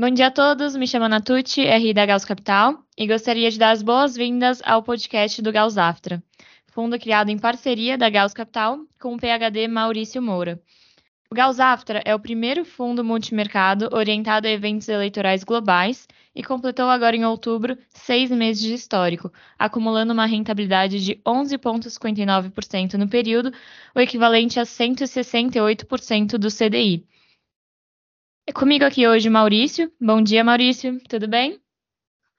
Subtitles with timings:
[0.00, 3.72] Bom dia a todos, me chamo Natucci, RI da Gauss Capital, e gostaria de dar
[3.72, 6.22] as boas-vindas ao podcast do Gauss Aftra,
[6.68, 10.62] fundo criado em parceria da Gauss Capital com o PhD Maurício Moura.
[11.28, 16.88] O Gauss Aftra é o primeiro fundo multimercado orientado a eventos eleitorais globais e completou
[16.88, 23.52] agora em outubro seis meses de histórico, acumulando uma rentabilidade de 11,59% no período,
[23.96, 27.04] o equivalente a 168% do CDI.
[28.48, 29.92] É comigo aqui hoje Maurício.
[30.00, 30.98] Bom dia, Maurício.
[31.06, 31.60] Tudo bem?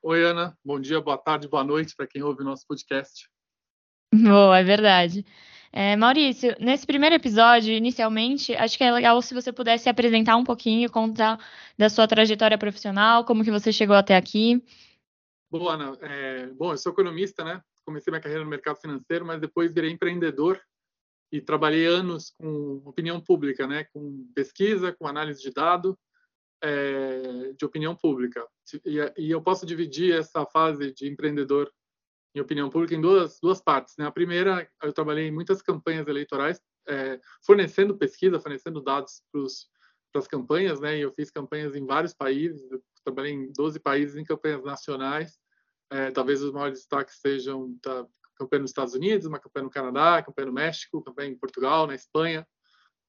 [0.02, 0.58] Oi, Ana.
[0.66, 3.30] Bom dia, boa tarde, boa noite para quem ouve o nosso podcast.
[4.12, 5.24] Boa, é verdade.
[5.72, 10.44] É, Maurício, nesse primeiro episódio, inicialmente, acho que é legal se você pudesse apresentar um
[10.44, 11.38] pouquinho, contar
[11.78, 14.64] da sua trajetória profissional, como que você chegou até aqui.
[15.52, 15.96] Boa, Ana.
[16.02, 17.62] É, bom, eu sou economista, né?
[17.86, 20.60] Comecei minha carreira no mercado financeiro, mas depois virei empreendedor
[21.32, 23.86] e trabalhei anos com opinião pública, né?
[23.94, 25.98] Com pesquisa, com análise de dado,
[26.62, 28.46] é, de opinião pública.
[28.86, 31.72] E, e eu posso dividir essa fase de empreendedor
[32.36, 33.96] em opinião pública em duas, duas partes.
[33.98, 34.06] Né?
[34.06, 39.22] A primeira, eu trabalhei em muitas campanhas eleitorais, é, fornecendo pesquisa, fornecendo dados
[40.12, 40.98] para as campanhas, né?
[40.98, 42.62] E eu fiz campanhas em vários países,
[43.04, 45.40] trabalhei em 12 países em campanhas nacionais.
[45.92, 50.24] É, talvez os maiores destaques sejam tá, campanha nos Estados Unidos, uma campanha no Canadá,
[50.24, 52.48] campanha no México, campanha em Portugal, na Espanha.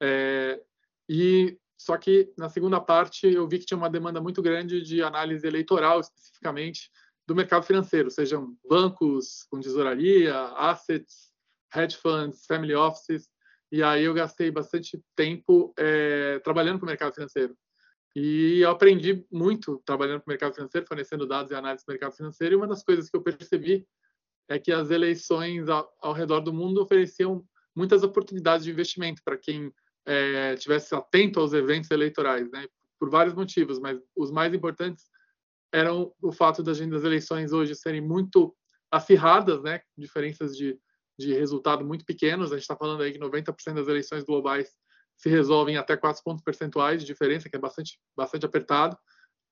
[0.03, 0.63] É,
[1.09, 5.03] e só que na segunda parte eu vi que tinha uma demanda muito grande de
[5.03, 6.91] análise eleitoral, especificamente
[7.27, 11.33] do mercado financeiro, sejam bancos com tesouraria, assets,
[11.75, 13.31] hedge funds, family offices.
[13.73, 17.57] E aí eu gastei bastante tempo é, trabalhando com o mercado financeiro.
[18.15, 22.13] E eu aprendi muito trabalhando com o mercado financeiro, fornecendo dados e análise do mercado
[22.13, 22.57] financeiro.
[22.57, 23.87] E uma das coisas que eu percebi
[24.51, 27.43] é que as eleições ao, ao redor do mundo ofereciam
[27.75, 29.73] muitas oportunidades de investimento para quem
[30.07, 32.67] é, tivesse atento aos eventos eleitorais, né?
[32.99, 35.07] Por vários motivos, mas os mais importantes
[35.73, 38.55] eram o fato das eleições hoje serem muito
[38.91, 39.81] acirradas, né?
[39.97, 40.79] Diferenças de,
[41.19, 42.51] de resultado muito pequenos.
[42.51, 44.75] A gente está falando aí que 90% das eleições globais
[45.17, 48.97] se resolvem até 4 pontos percentuais de diferença, que é bastante, bastante apertado.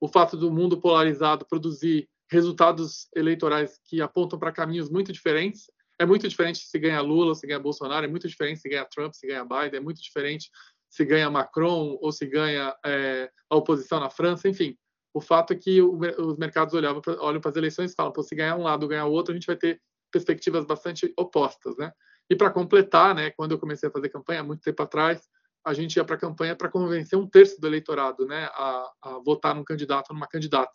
[0.01, 5.71] O fato do mundo polarizado produzir resultados eleitorais que apontam para caminhos muito diferentes.
[5.99, 9.13] É muito diferente se ganha Lula, se ganha Bolsonaro, é muito diferente se ganha Trump,
[9.13, 10.51] se ganha Biden, é muito diferente
[10.91, 14.77] se ganha Macron ou se ganha é, a oposição na França, enfim.
[15.13, 18.35] O fato é que o, os mercados olhavam olham para as eleições e falam, se
[18.35, 21.93] ganhar um lado ou ganhar o outro, a gente vai ter perspectivas bastante opostas, né?
[22.31, 25.29] E para completar, né, quando eu comecei a fazer campanha, muito tempo atrás,
[25.65, 29.19] a gente ia para a campanha para convencer um terço do eleitorado, né, a, a
[29.25, 30.73] votar num candidato ou numa candidata.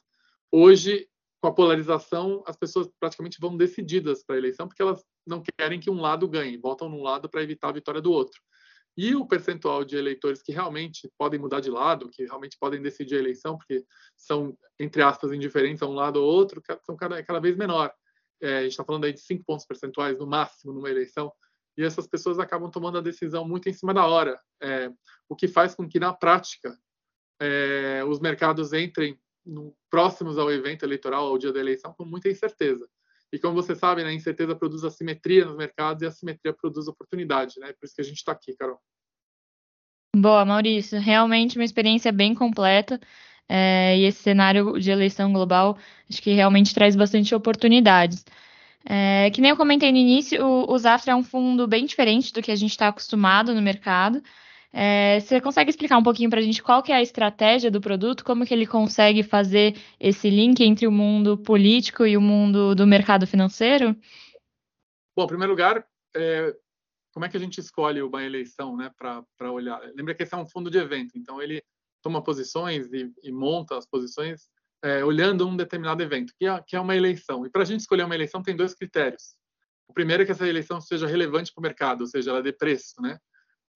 [0.52, 1.08] Hoje,
[1.44, 5.78] com a polarização, as pessoas praticamente vão decididas para a eleição porque elas não querem
[5.78, 8.42] que um lado ganhe, votam num lado para evitar a vitória do outro.
[8.96, 13.16] E o percentual de eleitores que realmente podem mudar de lado, que realmente podem decidir
[13.16, 13.84] a eleição, porque
[14.16, 17.92] são, entre aspas, indiferentes a um lado ou outro, são cada, cada vez menor.
[18.42, 21.30] É, a gente está falando aí de 5 pontos percentuais no máximo numa eleição,
[21.78, 24.90] e essas pessoas acabam tomando a decisão muito em cima da hora, é,
[25.28, 26.74] o que faz com que, na prática,
[27.42, 32.30] é, os mercados entrem no, próximos ao evento eleitoral, ao dia da eleição, com muita
[32.30, 32.88] incerteza.
[33.31, 36.88] E como você sabe, né, a incerteza produz assimetria nos mercados e a assimetria produz
[36.88, 37.74] oportunidade, né?
[37.74, 38.80] Por isso que a gente está aqui, Carol.
[40.16, 41.00] Boa, Maurício.
[41.00, 43.00] Realmente uma experiência bem completa.
[43.50, 45.78] É, e esse cenário de eleição global
[46.10, 48.24] acho que realmente traz bastante oportunidades.
[48.86, 52.31] É, que nem eu comentei no início, o, o Zafra é um fundo bem diferente
[52.34, 54.22] do que a gente está acostumado no mercado.
[54.76, 57.80] É, você consegue explicar um pouquinho para a gente qual que é a estratégia do
[57.80, 62.74] produto, como que ele consegue fazer esse link entre o mundo político e o mundo
[62.74, 63.96] do mercado financeiro?
[65.16, 65.86] Bom, em primeiro lugar,
[66.16, 66.56] é,
[67.14, 69.80] como é que a gente escolhe uma eleição né, para olhar?
[69.96, 71.64] Lembra que esse é um fundo de evento, então ele
[72.02, 74.50] toma posições e, e monta as posições
[74.84, 77.46] é, olhando um determinado evento, que é, que é uma eleição.
[77.46, 79.36] E para a gente escolher uma eleição tem dois critérios.
[79.88, 82.52] O primeiro é que essa eleição seja relevante para o mercado, ou seja, ela dê
[82.52, 83.20] preço, né?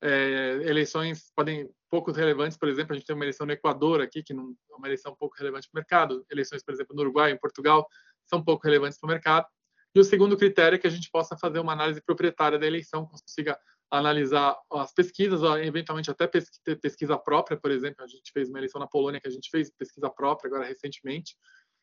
[0.02, 4.22] É, eleições podem pouco relevantes, por exemplo, a gente tem uma eleição no Equador aqui,
[4.22, 7.32] que não é uma eleição pouco relevante para o mercado, eleições, por exemplo, no Uruguai,
[7.32, 7.88] em Portugal,
[8.26, 9.48] são pouco relevantes para o mercado.
[9.96, 13.06] E o segundo critério é que a gente possa fazer uma análise proprietária da eleição,
[13.08, 13.58] consiga
[13.90, 18.88] analisar as pesquisas, eventualmente até pesquisa própria, por exemplo, a gente fez uma eleição na
[18.88, 21.36] Polônia que a gente fez pesquisa própria agora recentemente,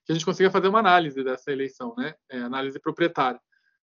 [0.04, 2.14] que a gente consiga fazer uma análise dessa eleição, né?
[2.30, 3.40] É, análise proprietária.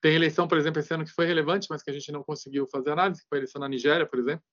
[0.00, 2.66] Tem eleição, por exemplo, esse ano que foi relevante, mas que a gente não conseguiu
[2.66, 4.44] fazer análise, que foi a eleição na Nigéria, por exemplo.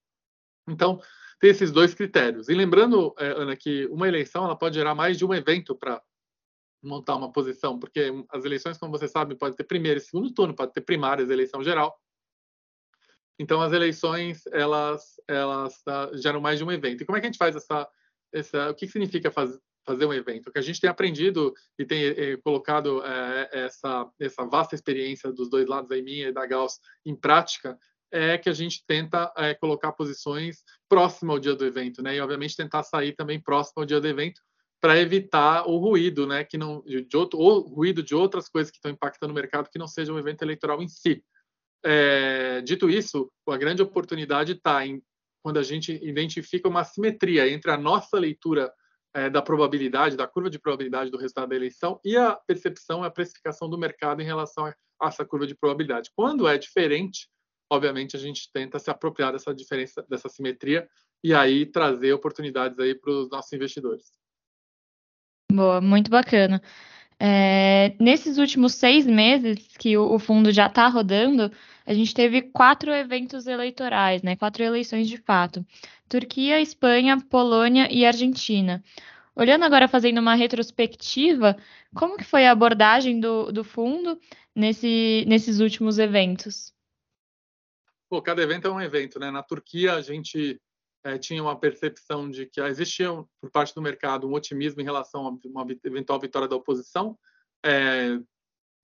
[0.68, 1.00] Então,
[1.40, 2.50] tem esses dois critérios.
[2.50, 6.02] E lembrando, é, Ana, que uma eleição ela pode gerar mais de um evento para
[6.82, 10.56] montar uma posição, porque as eleições, como você sabe, pode ter primeiro e segundo turno,
[10.56, 12.00] pode ter primárias, eleição geral.
[13.38, 17.02] Então, as eleições elas elas uh, geram mais de um evento.
[17.02, 17.88] E como é que a gente faz essa
[18.34, 18.70] essa?
[18.70, 20.48] O que significa fazer fazer um evento.
[20.48, 25.32] O que a gente tem aprendido e tem eh, colocado eh, essa, essa vasta experiência
[25.32, 27.78] dos dois lados, a minha e da Gauss, em prática,
[28.12, 32.16] é que a gente tenta colocar posições próximas ao dia do evento, né?
[32.16, 34.42] E obviamente tentar sair também próximo ao dia do evento
[34.80, 36.44] para evitar o ruído, né?
[36.44, 39.80] Que não de outro, ou ruído de outras coisas que estão impactando o mercado que
[39.80, 41.24] não seja um evento eleitoral em si.
[41.84, 45.04] É, dito isso, a grande oportunidade está em
[45.44, 48.74] quando a gente identifica uma simetria entre a nossa leitura
[49.16, 53.10] é, da probabilidade, da curva de probabilidade do resultado da eleição e a percepção, a
[53.10, 56.12] precificação do mercado em relação a essa curva de probabilidade.
[56.14, 57.30] Quando é diferente,
[57.72, 60.86] obviamente a gente tenta se apropriar dessa diferença, dessa simetria
[61.24, 64.12] e aí trazer oportunidades aí para os nossos investidores.
[65.50, 66.62] Boa, muito bacana.
[67.20, 71.52] É, nesses últimos seis meses que o, o fundo já está rodando,
[71.86, 74.36] a gente teve quatro eventos eleitorais, né?
[74.36, 75.66] Quatro eleições de fato:
[76.10, 78.84] Turquia, Espanha, Polônia e Argentina.
[79.36, 81.58] Olhando agora, fazendo uma retrospectiva,
[81.94, 84.20] como que foi a abordagem do, do fundo
[84.56, 86.74] nesse, nesses últimos eventos?
[88.10, 89.30] Pô, cada evento é um evento, né?
[89.32, 90.60] Na Turquia, a gente
[91.06, 93.10] é, tinha uma percepção de que existia,
[93.40, 97.16] por parte do mercado, um otimismo em relação a uma eventual vitória da oposição,
[97.63, 98.19] é,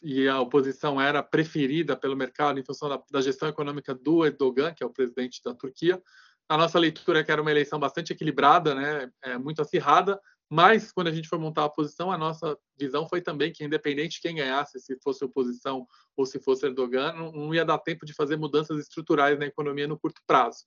[0.03, 4.73] e a oposição era preferida pelo mercado em função da, da, gestão econômica do Erdogan,
[4.73, 6.01] que é o presidente da Turquia.
[6.47, 9.11] A nossa leitura é que era uma eleição bastante equilibrada, né?
[9.23, 10.19] É, muito acirrada,
[10.53, 14.15] mas, quando a gente foi montar a posição, a nossa visão foi também que, independente
[14.15, 18.05] de quem ganhasse, se fosse oposição ou se fosse Erdogan, não, não ia dar tempo
[18.05, 20.65] de fazer mudanças estruturais na economia no curto prazo.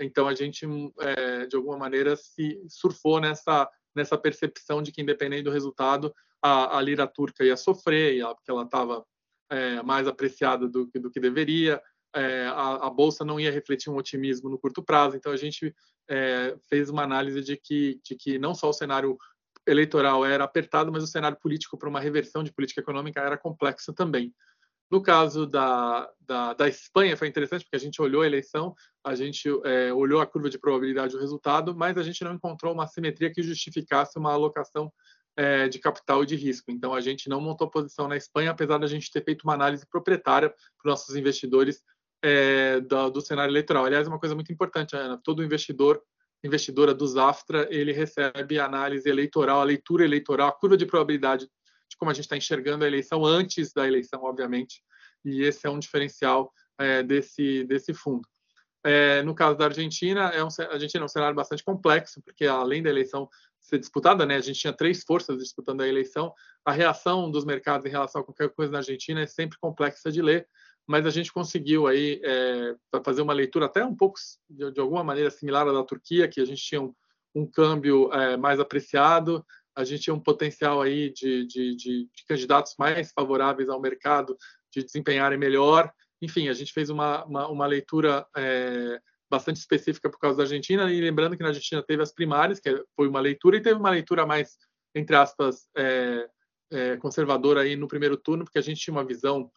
[0.00, 0.66] Então, a gente,
[1.00, 6.12] é, de alguma maneira, se surfou nessa, nessa percepção de que, independente do resultado,
[6.42, 9.04] a, a lira turca ia sofrer, porque ela estava
[9.50, 11.80] é, mais apreciada do, do que deveria,
[12.14, 15.16] é, a, a, bolsa não ia refletir um otimismo no curto prazo.
[15.16, 15.74] Então a gente
[16.08, 19.16] é, fez uma análise de que, de que não só o cenário
[19.66, 23.92] eleitoral era apertado, mas o cenário político para uma reversão de política econômica era complexo
[23.92, 24.34] também.
[24.92, 29.14] No caso da, da, da, Espanha, foi interessante porque a gente olhou a eleição, a
[29.14, 32.86] gente é, olhou a curva de probabilidade do resultado, mas a gente não encontrou uma
[32.86, 34.92] simetria que justificasse uma alocação
[35.34, 36.70] é, de capital e de risco.
[36.70, 39.86] Então, a gente não montou posição na Espanha, apesar da gente ter feito uma análise
[39.88, 41.80] proprietária para os nossos investidores
[42.22, 43.86] é, do, do, cenário eleitoral.
[43.86, 46.02] Aliás, uma coisa muito importante, Ana, todo investidor,
[46.44, 51.48] investidora do Zaftra, ele recebe a análise eleitoral, a leitura eleitoral, a curva de probabilidade
[51.92, 54.82] de como a gente está enxergando a eleição antes da eleição, obviamente,
[55.24, 58.26] e esse é um diferencial é, desse, desse fundo.
[58.84, 62.46] É, no caso da Argentina, é um, a Argentina é um cenário bastante complexo, porque
[62.46, 63.28] além da eleição
[63.60, 66.34] ser disputada, né, a gente tinha três forças disputando a eleição,
[66.64, 70.20] a reação dos mercados em relação a qualquer coisa na Argentina é sempre complexa de
[70.20, 70.48] ler,
[70.84, 72.74] mas a gente conseguiu aí é,
[73.04, 74.18] fazer uma leitura até um pouco
[74.50, 76.92] de, de, alguma maneira similar à da Turquia, que a gente tinha um,
[77.32, 82.24] um câmbio é, mais apreciado, a gente tinha um potencial aí de, de, de, de,
[82.28, 84.36] candidatos mais favoráveis ao mercado
[84.72, 85.92] de desempenharem melhor.
[86.20, 90.92] Enfim, a gente fez uma, uma, uma leitura é, bastante específica por causa da Argentina
[90.92, 93.90] e lembrando que na Argentina teve as primárias, que foi uma leitura e teve uma
[93.90, 94.56] leitura mais
[94.94, 96.28] entre aspas é,
[96.70, 99.50] é, conservadora aí no primeiro turno, porque a gente tinha uma visão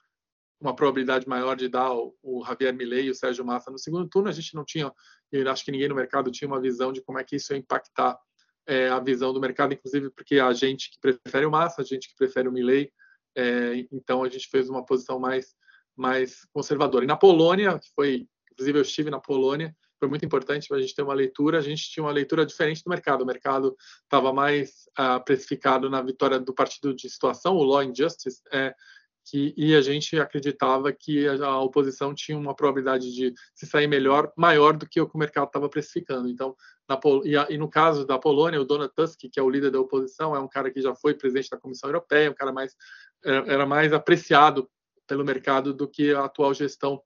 [0.59, 4.07] uma probabilidade maior de dar o, o Javier Milei e o Sérgio Massa no segundo
[4.07, 4.29] turno.
[4.29, 4.91] A gente não tinha,
[5.31, 7.59] eu acho que ninguém no mercado tinha uma visão de como é que isso ia
[7.59, 8.17] impactar
[8.67, 12.09] é, a visão do mercado, inclusive porque a gente que prefere o Massa, a gente
[12.09, 12.91] que prefere o Milei,
[13.35, 15.55] é, então a gente fez uma posição mais
[15.95, 17.05] mais conservadora.
[17.05, 20.81] E na Polônia, que foi, inclusive eu estive na Polônia, foi muito importante para a
[20.81, 21.57] gente ter uma leitura.
[21.57, 23.21] A gente tinha uma leitura diferente do mercado.
[23.21, 27.95] O mercado estava mais uh, precificado na vitória do partido de situação, o Law and
[27.95, 28.73] Justice, é,
[29.25, 34.31] que, e a gente acreditava que a, oposição tinha uma probabilidade de se sair melhor,
[34.37, 36.29] maior do que o que o mercado estava precificando.
[36.29, 36.55] Então,
[36.87, 39.71] na, e, a, e, no caso da Polônia, o Donald Tusk, que é o líder
[39.71, 42.75] da oposição, é um cara que já foi presidente da Comissão Europeia, um cara mais
[43.23, 44.69] era, era mais apreciado
[45.07, 47.01] pelo mercado do que a atual gestão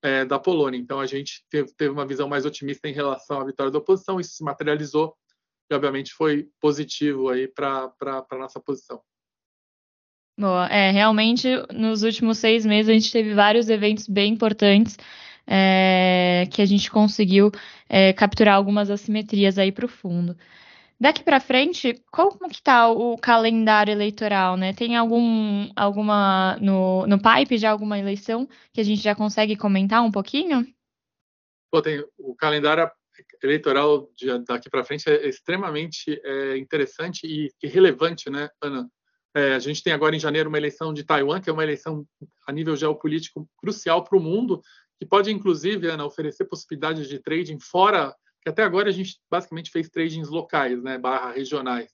[0.00, 0.78] é, da Polônia.
[0.78, 4.20] Então, a gente teve, teve uma visão mais otimista em relação à vitória da oposição,
[4.20, 5.16] isso se materializou
[5.68, 9.02] e, obviamente, foi positivo aí para a nossa posição.
[10.36, 10.66] Boa.
[10.66, 14.98] É, realmente, nos últimos seis meses, a gente teve vários eventos bem importantes
[15.46, 17.52] é, que a gente conseguiu
[17.88, 20.36] é, capturar algumas assimetrias aí para o fundo.
[20.98, 24.72] Daqui para frente, como que está o calendário eleitoral, né?
[24.72, 30.02] Tem algum, alguma no, no pipe já alguma eleição que a gente já consegue comentar
[30.02, 30.66] um pouquinho?
[31.70, 32.90] Pô, tem, o calendário
[33.42, 38.88] eleitoral de, daqui para frente é extremamente é, interessante e, e relevante, né, Ana?
[39.36, 42.06] É, a gente tem agora em janeiro uma eleição de Taiwan, que é uma eleição
[42.46, 44.62] a nível geopolítico crucial para o mundo,
[44.98, 49.70] que pode, inclusive, Ana, oferecer possibilidades de trading fora, que até agora a gente basicamente
[49.70, 51.90] fez tradings locais, né, barra regionais.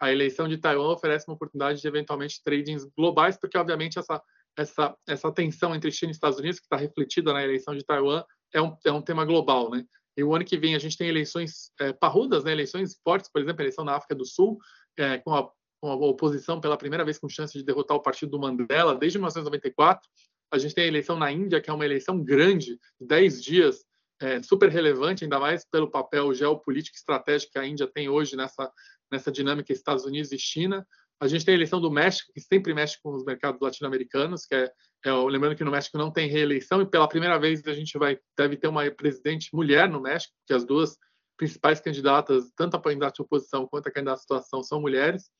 [0.00, 4.22] a eleição de Taiwan oferece uma oportunidade de eventualmente tradings globais, porque obviamente essa
[4.56, 8.24] essa essa tensão entre China e Estados Unidos que está refletida na eleição de Taiwan
[8.52, 9.84] é um, é um tema global, né?
[10.16, 12.52] E o ano que vem a gente tem eleições é, parrudas, né?
[12.52, 14.58] Eleições fortes, por exemplo, a eleição na África do Sul,
[14.96, 15.48] é, com, a,
[15.80, 19.18] com, a, oposição pela primeira vez com chance de derrotar o partido do Mandela desde
[19.18, 20.08] 1994.
[20.50, 23.84] A gente tem a eleição na Índia, que é uma eleição grande, de 10 dias,
[24.20, 28.36] é, super relevante, ainda mais pelo papel geopolítico e estratégico que a Índia tem hoje
[28.36, 28.70] nessa,
[29.10, 30.86] nessa dinâmica Estados Unidos e China.
[31.20, 34.54] A gente tem a eleição do México, que sempre mexe com os mercados latino-americanos, que
[34.54, 34.72] é,
[35.04, 38.18] é, lembrando que no México não tem reeleição, e pela primeira vez a gente vai
[38.36, 40.96] deve ter uma presidente mulher no México, que as duas
[41.36, 45.30] principais candidatas, tanto a candidata de oposição quanto a candidata de situação, são mulheres.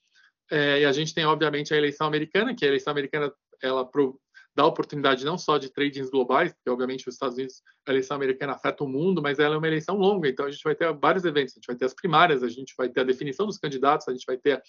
[0.50, 4.20] É, e a gente tem, obviamente, a eleição americana, que a eleição americana ela pro,
[4.58, 8.54] dá oportunidade não só de tradings globais, porque obviamente os Estados Unidos, a eleição americana
[8.54, 11.24] afeta o mundo, mas ela é uma eleição longa, então a gente vai ter vários
[11.24, 14.08] eventos, a gente vai ter as primárias, a gente vai ter a definição dos candidatos,
[14.08, 14.60] a gente vai ter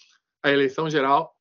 [0.43, 1.33] a eleição geral.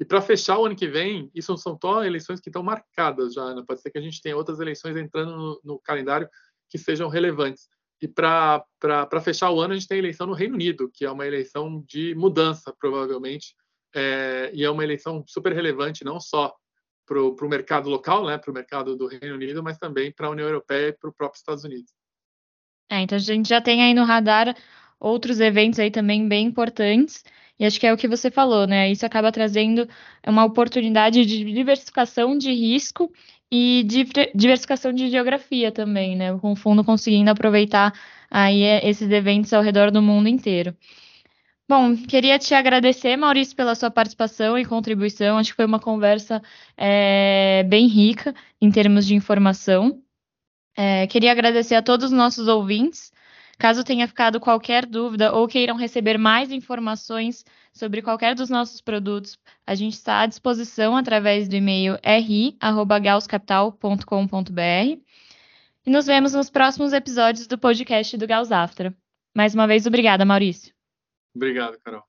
[0.00, 3.54] E para fechar o ano que vem, isso são só eleições que estão marcadas já,
[3.54, 3.62] né?
[3.64, 6.28] pode ser que a gente tenha outras eleições entrando no, no calendário
[6.68, 7.68] que sejam relevantes.
[8.00, 8.64] E para
[9.22, 11.84] fechar o ano, a gente tem a eleição no Reino Unido, que é uma eleição
[11.86, 13.54] de mudança, provavelmente,
[13.94, 16.54] é, e é uma eleição super relevante, não só
[17.06, 20.30] para o mercado local, né, para o mercado do Reino Unido, mas também para a
[20.30, 21.92] União Europeia e para o próprio Estados Unidos.
[22.90, 24.54] É, então a gente já tem aí no radar
[25.00, 27.24] outros eventos aí também bem importantes.
[27.58, 28.90] E acho que é o que você falou, né?
[28.90, 29.88] Isso acaba trazendo
[30.26, 33.12] uma oportunidade de diversificação de risco
[33.50, 36.36] e de diversificação de geografia também, né?
[36.38, 37.92] Com o fundo conseguindo aproveitar
[38.30, 40.74] aí esses eventos ao redor do mundo inteiro.
[41.72, 45.38] Bom, queria te agradecer, Maurício, pela sua participação e contribuição.
[45.38, 46.42] Acho que foi uma conversa
[46.76, 50.02] é, bem rica em termos de informação.
[50.76, 53.10] É, queria agradecer a todos os nossos ouvintes.
[53.58, 59.38] Caso tenha ficado qualquer dúvida ou queiram receber mais informações sobre qualquer dos nossos produtos,
[59.66, 65.00] a gente está à disposição através do e-mail ri@gauscapital.com.br.
[65.86, 68.94] E nos vemos nos próximos episódios do podcast do Gauss Aftra.
[69.34, 70.74] Mais uma vez, obrigada, Maurício.
[71.34, 72.04] Obrigado, Carol.